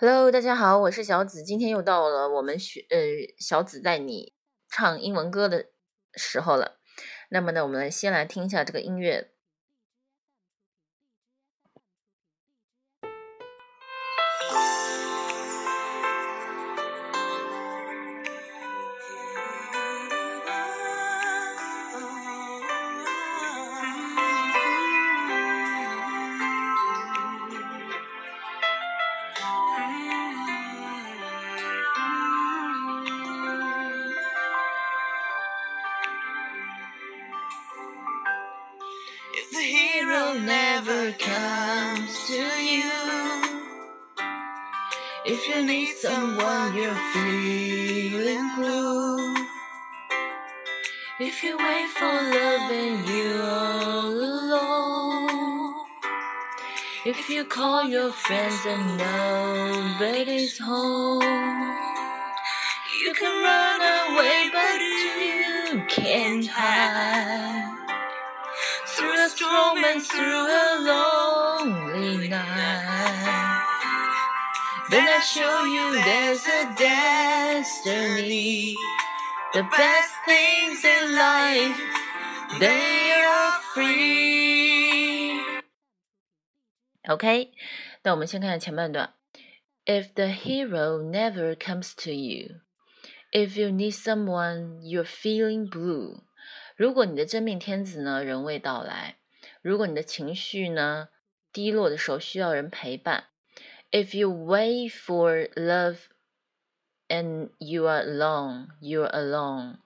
[0.00, 2.96] Hello，大家好，我是小紫，今天又到了我们学呃
[3.36, 4.32] 小紫带你
[4.70, 5.70] 唱英文歌的
[6.14, 6.78] 时候了。
[7.30, 9.32] 那么呢，我们先来听一下这个音乐。
[40.34, 42.90] Never comes to you,
[45.24, 49.34] if you need someone you're feeling blue,
[51.20, 55.74] if you wait for love and you're all alone,
[57.06, 61.22] if you call your friends and nobody's home,
[63.00, 63.80] you can run
[64.12, 67.77] away but you can't hide
[69.27, 73.59] through a storm and through a lonely night.
[74.89, 78.75] Then I show you there's a destiny.
[79.53, 81.79] The best things in life,
[82.59, 85.41] they are free.
[87.09, 87.51] OK，
[88.03, 89.13] 那我们先看前半段。
[89.85, 92.61] If the hero never comes to you,
[93.33, 96.21] if you need someone, you're feeling blue.
[96.75, 99.16] 如果你的真命天子呢仍未到来，
[99.62, 101.08] 如果你的情绪呢
[101.52, 103.24] 低落的时候需要人陪伴
[103.90, 105.98] ，If you wait for love
[107.08, 109.78] and you are alone, you are alone。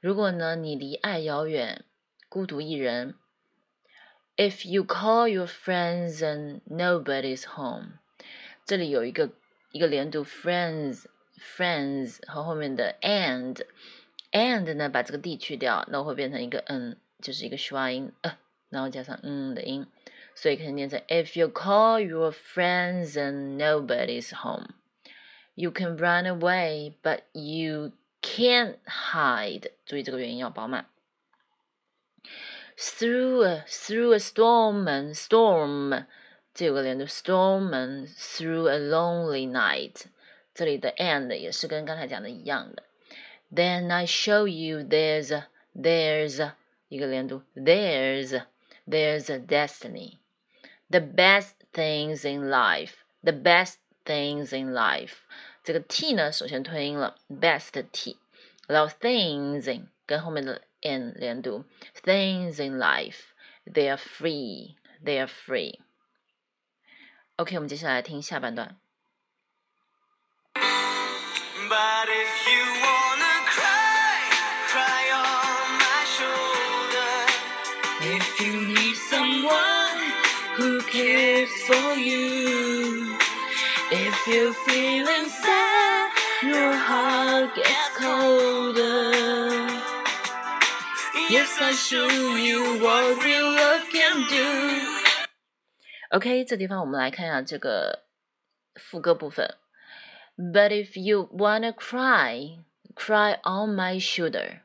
[0.00, 1.84] 如果呢你离爱遥远，
[2.28, 3.14] 孤独一人
[4.36, 7.98] ，If you call your friends and nobody's home，
[8.64, 9.30] 这里有一个
[9.72, 11.04] 一个连读，friends
[11.38, 13.64] friends 和后面的 and。
[14.32, 18.38] and 呢，把这个 d 去掉，那会变成一个 n，就是一个虚化音，呃，
[18.69, 19.85] 然后加上嗯的音，
[20.35, 24.69] 所以可以念成 If you call your friends and nobody's home,
[25.53, 29.71] you can run away, but you can't hide。
[29.85, 30.87] 注意这个元音要饱满。
[32.77, 36.05] Through a through a storm and storm，
[36.53, 40.07] 这有个连读 storm and through a lonely night。
[40.53, 42.83] 这里的 and 也是跟刚才讲的一样的。
[43.53, 46.55] Then I show you there's a there's a
[46.89, 48.41] 一个连读 there's
[48.89, 50.19] there's a destiny.
[50.89, 55.25] The best things in life, the best things in life.
[55.63, 58.19] 这个 t 呢，首先吞音了 best t，
[58.67, 61.65] 然后 things in 跟后面的 n 连读
[62.03, 63.33] things in life
[63.65, 65.79] they are free, they are free.
[67.37, 68.77] OK，我们接下来听下半段。
[70.53, 72.98] But if you wanna
[80.59, 83.15] who cares for you.
[83.91, 89.11] If you're feeling sad, your heart gets colder.
[91.29, 94.81] Yes, I show you what real love can do.
[96.11, 98.05] OK，这地方我们来看一下这个
[98.75, 99.55] 副歌部分。
[100.37, 102.59] But if you wanna cry,
[102.95, 104.61] cry on my shoulder.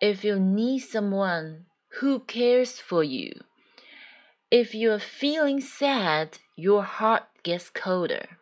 [0.00, 1.64] If you need someone
[2.00, 3.44] who cares for you.
[4.50, 8.38] If you're feeling sad, your heart gets colder.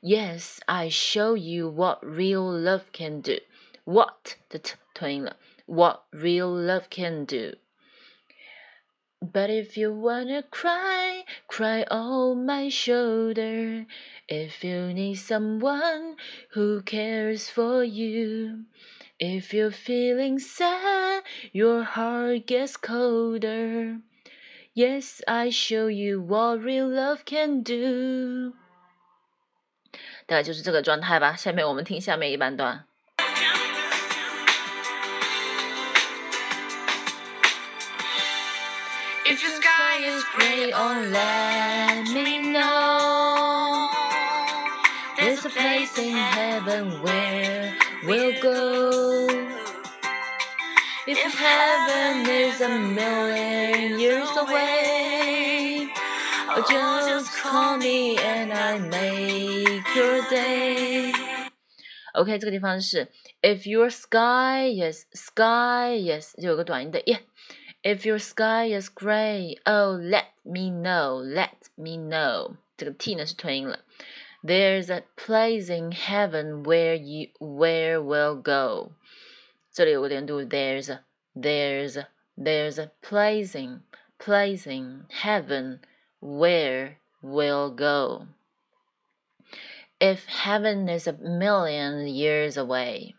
[0.00, 3.38] Yes, I show you what real love can do.
[3.84, 5.36] What 的 t 吞音了。
[5.66, 7.56] What real love can do.
[9.20, 13.86] But if you wanna cry, cry on my shoulder.
[14.28, 16.16] If you need someone
[16.50, 18.66] who cares for you.
[19.18, 24.00] If you're feeling sad, your heart gets colder.
[24.74, 28.52] Yes, I show you what real love can do.
[30.26, 31.34] 大概就是这个状态吧。
[31.34, 32.84] 下面我们听下面一半段。
[39.24, 43.88] If your sky is gray, oh let me know.
[45.16, 49.26] There's a place in heaven where we'll go.
[51.08, 53.39] If heaven is a million years
[54.40, 55.88] away,
[56.56, 61.12] Or just call me and I make your day.
[62.14, 63.08] OK，这个地方是
[63.42, 70.70] If your sky is sky is 就有个短音的 yeah。If your sky is gray, oh let me
[70.70, 72.56] know, let me know。
[72.76, 73.80] 这个 t 呢是吞音了。
[74.42, 78.92] There's a place in heaven where you where we'll go。
[79.72, 81.00] 这里有个连读，There's a,
[81.34, 82.08] there's a,
[82.38, 83.82] there's a place in
[84.20, 85.80] place in heaven
[86.20, 88.26] where we'll go.
[89.98, 93.14] If heaven is a million years away,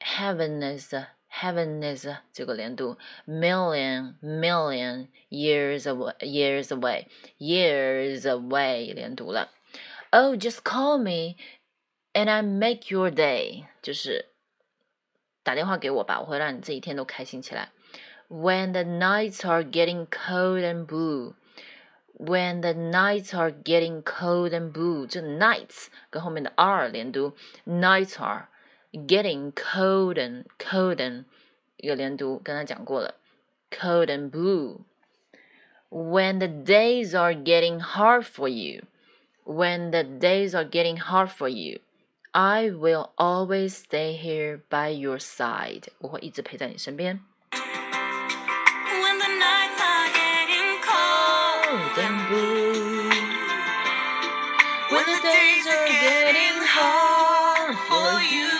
[0.00, 2.96] heaven is a heaven is 这个连读，
[3.26, 7.06] million million years away years away
[7.38, 9.50] years away 连读了。
[10.10, 11.36] Oh, just call me,
[12.14, 14.30] and I make your day，就是
[15.42, 17.70] 打电话给我吧，我会让你这一天都开心起来。
[18.30, 21.34] When the nights are getting cold and blue,
[22.18, 27.34] when the nights are getting cold and blue，这 nights 跟后面的 are 连读，
[27.64, 28.48] nights are
[28.92, 31.24] getting cold and cold and
[31.76, 33.14] 一个连读，刚才讲过了，
[33.70, 38.86] cold and blue。When the days are getting hard for you
[39.46, 41.78] when the days are getting hard for you,
[42.34, 45.84] I will always stay here by your side.
[45.98, 47.20] 我会一直陪在你身边。
[51.90, 53.10] cold and blue,
[54.92, 58.54] when the days are getting hard for you,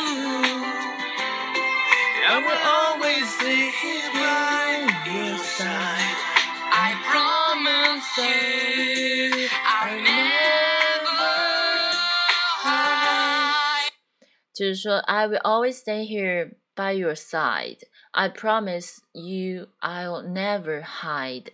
[2.26, 6.19] I will always stay here by your side.
[6.75, 11.31] I promise you, I'll never
[12.64, 13.93] hide.
[14.52, 17.84] 就是说，I will always stay here by your side.
[18.12, 21.52] I promise you, I'll never hide.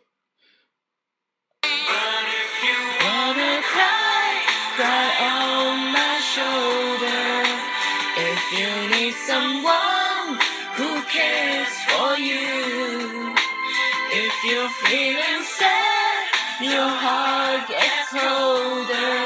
[14.46, 16.26] you're feeling sad,
[16.60, 19.18] your heart gets colder.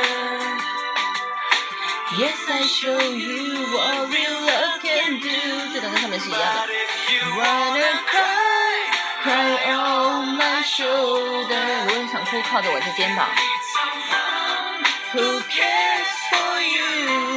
[2.17, 5.37] Yes, I show you what real love can do.
[5.75, 8.89] 这个跟上面是一样的 But。if you wanna cry,
[9.23, 11.85] cry on my shoulder.
[11.89, 13.29] 如果你想哭，靠着我的肩膀。
[13.37, 14.81] Need someone
[15.13, 17.30] who cares for you.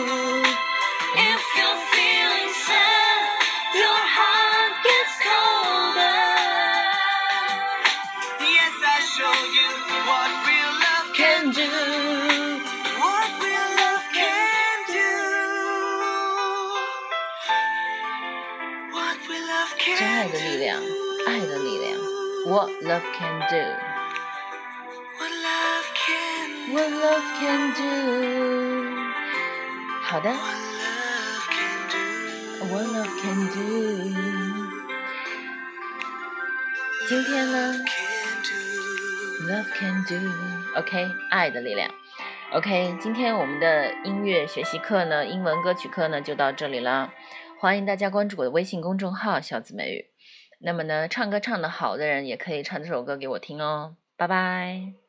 [11.54, 11.62] do.
[13.00, 15.10] What real love can do.
[18.94, 20.82] What real love 真 can 爱的力量，
[21.28, 21.88] 爱的力量。
[22.46, 23.56] What love can do.
[25.18, 27.82] What love can What love can do.
[30.04, 31.98] 好的 What love can do.
[32.70, 33.60] What love can do.
[37.08, 38.03] 今天呢 Can do.
[39.45, 40.15] ，Love can do。
[40.79, 41.91] OK，爱的力量。
[42.53, 47.13] OK，今天我们的音乐学习课呢，英文歌曲课呢就到这里了。
[47.59, 50.07] 欢迎大家关注我的微信公众号“小紫美语”。
[50.61, 53.97] 那么呢，唱歌唱得好的人也可以唱这首歌给我听哦。
[54.17, 55.04] 拜拜。